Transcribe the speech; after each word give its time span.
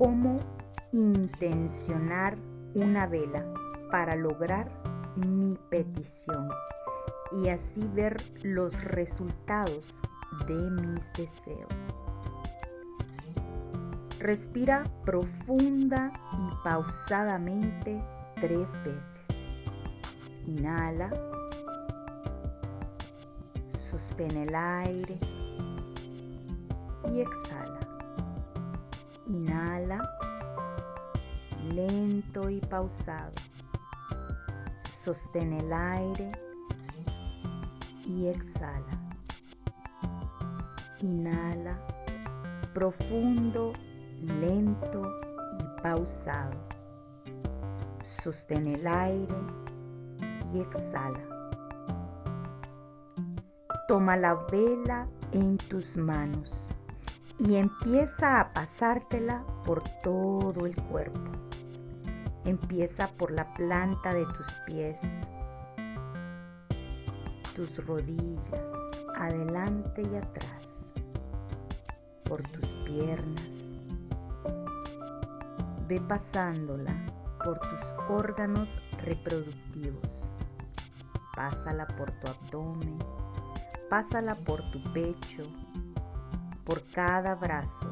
cómo 0.00 0.40
intencionar 0.92 2.34
una 2.72 3.06
vela 3.06 3.44
para 3.90 4.16
lograr 4.16 4.72
mi 5.16 5.58
petición 5.68 6.48
y 7.32 7.50
así 7.50 7.86
ver 7.92 8.16
los 8.42 8.82
resultados 8.82 10.00
de 10.46 10.54
mis 10.54 11.12
deseos. 11.12 11.68
Respira 14.18 14.84
profunda 15.04 16.10
y 16.32 16.64
pausadamente 16.64 18.02
tres 18.40 18.72
veces. 18.82 19.50
Inhala. 20.46 21.10
Sostén 23.68 24.34
el 24.34 24.54
aire 24.54 25.18
y 27.12 27.20
exhala. 27.20 27.79
Inhala 29.30 30.10
lento 31.72 32.50
y 32.50 32.60
pausado. 32.60 33.30
Sostén 34.82 35.52
el 35.52 35.72
aire 35.72 36.32
y 38.04 38.26
exhala. 38.26 38.98
Inhala 41.00 41.78
profundo, 42.74 43.72
lento 44.20 45.00
y 45.60 45.80
pausado. 45.80 46.58
Sostén 48.02 48.66
el 48.66 48.84
aire 48.84 49.36
y 50.52 50.60
exhala. 50.60 51.54
Toma 53.86 54.16
la 54.16 54.34
vela 54.50 55.08
en 55.30 55.56
tus 55.56 55.96
manos 55.96 56.68
y 57.40 57.56
empieza 57.56 58.38
a 58.38 58.50
pasártela 58.50 59.42
por 59.64 59.82
todo 60.02 60.66
el 60.66 60.76
cuerpo. 60.76 61.32
Empieza 62.44 63.08
por 63.08 63.30
la 63.30 63.52
planta 63.54 64.12
de 64.12 64.26
tus 64.26 64.46
pies, 64.66 65.00
tus 67.54 67.84
rodillas, 67.86 68.70
adelante 69.16 70.02
y 70.02 70.16
atrás, 70.16 70.92
por 72.24 72.42
tus 72.42 72.66
piernas. 72.84 73.74
Ve 75.88 76.00
pasándola 76.00 76.94
por 77.42 77.58
tus 77.58 77.80
órganos 78.08 78.78
reproductivos. 79.02 80.30
Pásala 81.34 81.86
por 81.86 82.10
tu 82.10 82.28
abdomen, 82.28 82.98
pásala 83.88 84.34
por 84.44 84.62
tu 84.70 84.82
pecho, 84.92 85.42
por 86.64 86.82
cada 86.92 87.34
brazo 87.34 87.90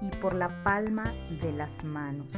y 0.00 0.08
por 0.18 0.34
la 0.34 0.62
palma 0.62 1.04
de 1.42 1.52
las 1.52 1.84
manos. 1.84 2.32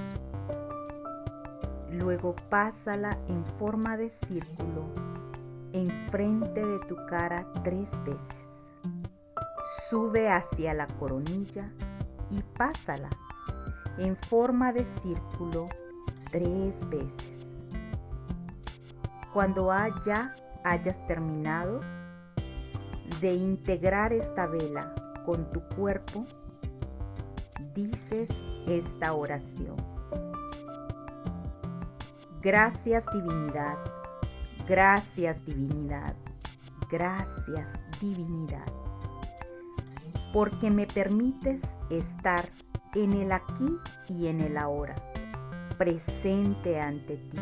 Luego 1.90 2.34
pásala 2.50 3.18
en 3.28 3.44
forma 3.44 3.96
de 3.96 4.10
círculo 4.10 5.06
enfrente 5.72 6.64
de 6.64 6.78
tu 6.80 6.96
cara 7.06 7.46
tres 7.62 7.90
veces. 8.04 8.66
Sube 9.88 10.30
hacia 10.30 10.74
la 10.74 10.86
coronilla 10.86 11.70
y 12.30 12.42
pásala 12.56 13.10
en 13.98 14.16
forma 14.16 14.72
de 14.72 14.84
círculo 14.84 15.66
tres 16.30 16.88
veces. 16.88 17.60
Cuando 19.32 19.70
ya 20.04 20.34
hayas 20.64 21.06
terminado 21.06 21.80
de 23.20 23.34
integrar 23.34 24.12
esta 24.12 24.46
vela 24.46 24.94
con 25.24 25.50
tu 25.52 25.60
cuerpo, 25.74 26.26
dices 27.74 28.30
esta 28.66 29.12
oración. 29.12 29.76
Gracias 32.40 33.04
divinidad, 33.12 33.76
gracias 34.68 35.44
divinidad, 35.44 36.14
gracias 36.90 37.72
divinidad, 38.00 38.66
porque 40.32 40.70
me 40.70 40.86
permites 40.86 41.62
estar 41.90 42.48
en 42.94 43.12
el 43.14 43.32
aquí 43.32 43.76
y 44.08 44.28
en 44.28 44.40
el 44.40 44.56
ahora, 44.56 44.94
presente 45.76 46.80
ante 46.80 47.16
ti, 47.16 47.38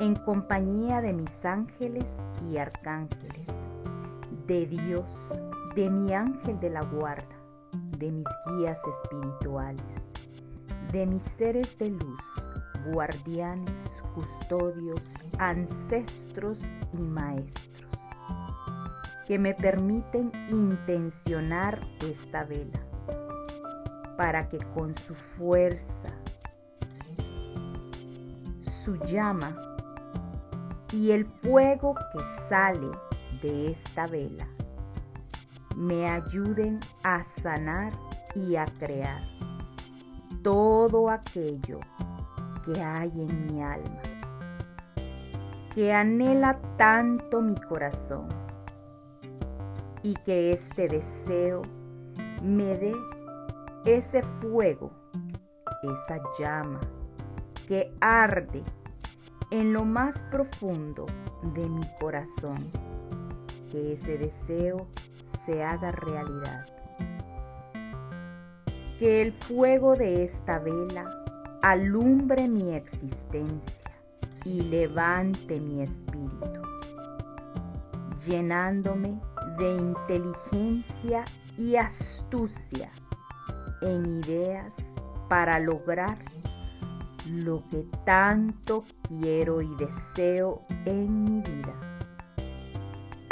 en 0.00 0.16
compañía 0.16 1.00
de 1.00 1.12
mis 1.12 1.44
ángeles 1.44 2.10
y 2.50 2.58
arcángeles, 2.58 3.48
de 4.46 4.66
Dios, 4.66 5.40
de 5.74 5.90
mi 5.90 6.12
ángel 6.12 6.60
de 6.60 6.70
la 6.70 6.82
guarda, 6.82 7.36
de 7.98 8.12
mis 8.12 8.26
guías 8.48 8.80
espirituales, 8.86 10.12
de 10.92 11.06
mis 11.06 11.22
seres 11.22 11.78
de 11.78 11.90
luz 11.90 12.20
guardianes, 12.92 14.02
custodios, 14.14 15.02
ancestros 15.38 16.60
y 16.92 16.98
maestros, 16.98 17.90
que 19.26 19.38
me 19.38 19.54
permiten 19.54 20.30
intencionar 20.50 21.80
esta 22.06 22.44
vela 22.44 22.80
para 24.16 24.48
que 24.48 24.58
con 24.74 24.96
su 24.96 25.14
fuerza, 25.14 26.10
su 28.60 28.96
llama 29.06 29.56
y 30.92 31.10
el 31.10 31.24
fuego 31.24 31.94
que 32.12 32.20
sale 32.48 32.90
de 33.44 33.70
esta 33.70 34.06
vela. 34.06 34.48
Me 35.76 36.08
ayuden 36.08 36.80
a 37.02 37.22
sanar 37.22 37.92
y 38.34 38.56
a 38.56 38.64
crear 38.64 39.20
todo 40.42 41.10
aquello 41.10 41.78
que 42.64 42.80
hay 42.82 43.10
en 43.10 43.46
mi 43.46 43.62
alma, 43.62 44.00
que 45.74 45.92
anhela 45.92 46.58
tanto 46.78 47.42
mi 47.42 47.54
corazón 47.56 48.28
y 50.02 50.14
que 50.14 50.54
este 50.54 50.88
deseo 50.88 51.60
me 52.42 52.78
dé 52.78 52.94
ese 53.84 54.22
fuego, 54.40 54.90
esa 55.82 56.18
llama 56.38 56.80
que 57.68 57.94
arde 58.00 58.62
en 59.50 59.74
lo 59.74 59.84
más 59.84 60.22
profundo 60.30 61.04
de 61.54 61.68
mi 61.68 61.86
corazón, 62.00 62.70
que 63.74 63.94
ese 63.94 64.16
deseo 64.16 64.86
se 65.44 65.64
haga 65.64 65.90
realidad. 65.90 66.64
Que 69.00 69.20
el 69.20 69.32
fuego 69.32 69.96
de 69.96 70.22
esta 70.22 70.60
vela 70.60 71.24
alumbre 71.60 72.46
mi 72.46 72.72
existencia 72.72 73.90
y 74.44 74.62
levante 74.62 75.58
mi 75.58 75.82
espíritu, 75.82 76.62
llenándome 78.24 79.20
de 79.58 79.74
inteligencia 79.74 81.24
y 81.56 81.74
astucia 81.74 82.92
en 83.82 84.22
ideas 84.22 84.76
para 85.28 85.58
lograr 85.58 86.18
lo 87.28 87.66
que 87.70 87.84
tanto 88.04 88.84
quiero 89.08 89.62
y 89.62 89.74
deseo 89.74 90.64
en 90.84 91.24
mi 91.24 91.40
vida. 91.40 91.93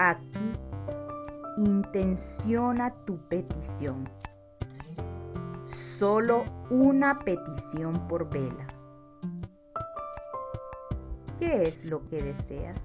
Aquí 0.05 0.53
intenciona 1.59 2.93
tu 3.05 3.19
petición 3.29 4.03
solo 5.65 6.45
una 6.71 7.17
petición 7.17 8.09
por 8.09 8.29
vela. 8.29 8.67
¿Qué 11.39 11.63
es 11.63 11.85
lo 11.85 12.05
que 12.09 12.21
deseas? 12.21 12.81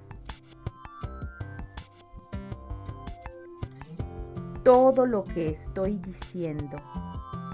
Todo 4.62 5.04
lo 5.04 5.24
que 5.24 5.48
estoy 5.48 5.98
diciendo 5.98 6.76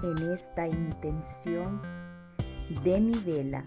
en 0.03 0.31
esta 0.31 0.67
intención 0.67 1.81
de 2.83 2.99
mi 2.99 3.17
vela 3.17 3.65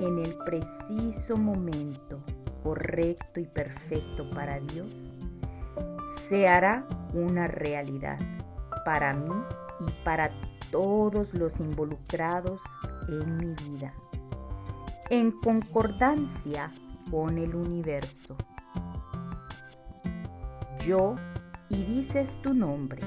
en 0.00 0.20
el 0.20 0.38
preciso 0.46 1.36
momento 1.36 2.22
correcto 2.62 3.40
y 3.40 3.46
perfecto 3.46 4.28
para 4.30 4.60
Dios, 4.60 5.17
se 6.08 6.48
hará 6.48 6.86
una 7.12 7.46
realidad 7.46 8.18
para 8.84 9.12
mí 9.12 9.30
y 9.80 10.04
para 10.04 10.30
todos 10.70 11.34
los 11.34 11.60
involucrados 11.60 12.62
en 13.08 13.36
mi 13.36 13.54
vida, 13.54 13.92
en 15.10 15.30
concordancia 15.30 16.72
con 17.10 17.38
el 17.38 17.54
universo. 17.54 18.36
Yo 20.84 21.16
y 21.68 21.84
dices 21.84 22.38
tu 22.40 22.54
nombre. 22.54 23.02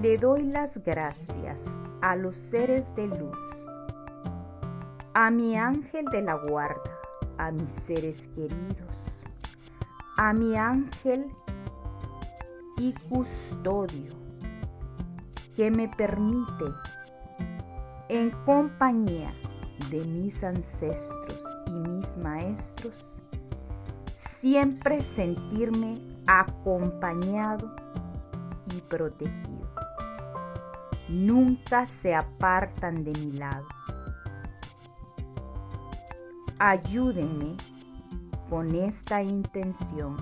Le 0.00 0.18
doy 0.18 0.44
las 0.44 0.82
gracias 0.82 1.66
a 2.00 2.16
los 2.16 2.36
seres 2.36 2.94
de 2.94 3.06
luz, 3.06 3.38
a 5.14 5.30
mi 5.30 5.56
ángel 5.56 6.06
de 6.06 6.22
la 6.22 6.34
guarda, 6.34 6.98
a 7.38 7.50
mis 7.50 7.70
seres 7.70 8.28
queridos, 8.34 9.11
a 10.22 10.32
mi 10.32 10.54
ángel 10.54 11.34
y 12.78 12.92
custodio, 13.08 14.14
que 15.56 15.68
me 15.68 15.88
permite, 15.88 16.64
en 18.08 18.30
compañía 18.44 19.34
de 19.90 20.04
mis 20.04 20.44
ancestros 20.44 21.44
y 21.66 21.72
mis 21.72 22.16
maestros, 22.16 23.20
siempre 24.14 25.02
sentirme 25.02 26.00
acompañado 26.28 27.74
y 28.76 28.80
protegido. 28.82 29.74
Nunca 31.08 31.88
se 31.88 32.14
apartan 32.14 33.02
de 33.02 33.10
mi 33.18 33.32
lado. 33.32 33.66
Ayúdenme 36.60 37.56
con 38.52 38.74
esta 38.74 39.22
intención. 39.22 40.14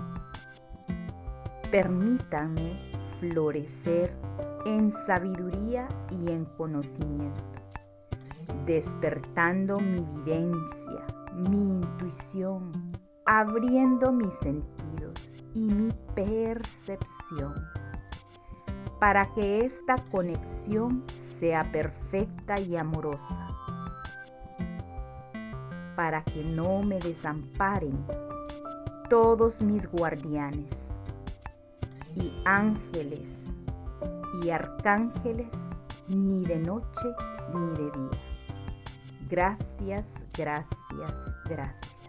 Permítanme 1.69 2.79
florecer 3.19 4.15
en 4.65 4.89
sabiduría 4.89 5.89
y 6.09 6.31
en 6.31 6.45
conocimiento, 6.45 7.43
despertando 8.65 9.81
mi 9.81 9.99
videncia, 10.23 11.05
mi 11.35 11.71
intuición, 11.71 12.93
abriendo 13.25 14.13
mis 14.13 14.33
sentidos 14.35 15.35
y 15.53 15.65
mi 15.65 15.91
percepción, 16.15 17.53
para 19.01 19.33
que 19.33 19.65
esta 19.65 19.97
conexión 20.09 21.03
sea 21.09 21.69
perfecta 21.69 22.61
y 22.61 22.77
amorosa, 22.77 23.57
para 26.01 26.23
que 26.23 26.43
no 26.43 26.81
me 26.81 26.97
desamparen 26.97 27.95
todos 29.07 29.61
mis 29.61 29.85
guardianes 29.85 30.87
y 32.15 32.33
ángeles 32.43 33.53
y 34.41 34.49
arcángeles 34.49 35.55
ni 36.07 36.43
de 36.43 36.57
noche 36.57 37.07
ni 37.53 37.69
de 37.77 37.91
día. 37.91 38.19
Gracias, 39.29 40.15
gracias, 40.35 41.37
gracias. 41.45 41.99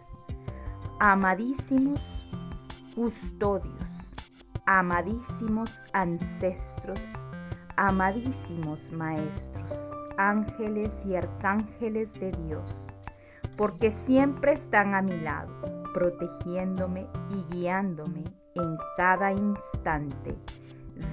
Amadísimos 0.98 2.26
custodios, 2.94 3.90
amadísimos 4.64 5.70
ancestros, 5.92 7.26
amadísimos 7.76 8.90
maestros, 8.90 9.92
ángeles 10.16 11.04
y 11.04 11.14
arcángeles 11.14 12.14
de 12.14 12.32
Dios, 12.32 12.86
porque 13.62 13.92
siempre 13.92 14.54
están 14.54 14.92
a 14.92 15.02
mi 15.02 15.16
lado, 15.20 15.52
protegiéndome 15.94 17.06
y 17.30 17.54
guiándome 17.54 18.24
en 18.56 18.76
cada 18.96 19.30
instante 19.30 20.36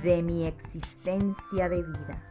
de 0.02 0.24
mi 0.24 0.48
existencia 0.48 1.70
de 1.70 1.84
vida. 1.84 2.24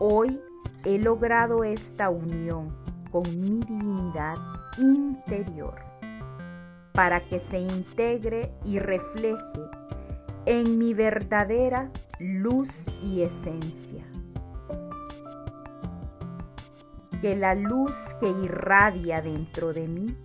Hoy 0.00 0.40
he 0.84 0.98
logrado 0.98 1.62
esta 1.62 2.10
unión 2.10 2.76
con 3.12 3.22
mi 3.40 3.60
divinidad 3.60 4.34
interior 4.78 5.76
para 6.92 7.20
que 7.20 7.38
se 7.38 7.60
integre 7.60 8.52
y 8.64 8.80
refleje 8.80 9.60
en 10.44 10.76
mi 10.76 10.92
verdadera 10.92 11.88
luz 12.18 12.86
y 13.00 13.22
esencia. 13.22 14.04
Que 17.20 17.36
la 17.36 17.54
luz 17.54 18.14
que 18.20 18.28
irradia 18.28 19.20
dentro 19.20 19.72
de 19.72 19.88
mí 19.88 20.16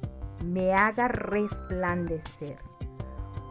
me 0.44 0.74
haga 0.74 1.07
resplandecer 1.07 2.57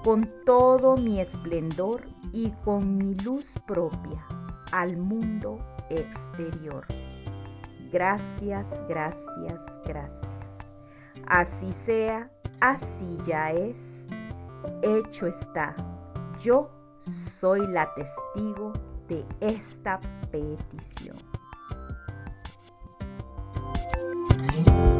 con 0.04 0.28
todo 0.44 0.96
mi 0.96 1.20
esplendor 1.20 2.02
y 2.32 2.50
con 2.64 2.96
mi 2.96 3.14
luz 3.14 3.54
propia 3.66 4.24
al 4.72 4.96
mundo 4.96 5.58
exterior. 5.90 6.86
Gracias, 7.92 8.82
gracias, 8.88 9.62
gracias. 9.84 10.70
Así 11.26 11.72
sea, 11.72 12.30
así 12.60 13.18
ya 13.24 13.50
es, 13.52 14.06
hecho 14.82 15.26
está. 15.26 15.74
Yo 16.40 16.70
soy 16.98 17.66
la 17.66 17.92
testigo 17.94 18.72
de 19.08 19.24
esta 19.40 20.00
petición. 20.30 21.31
Bye. 24.52 24.91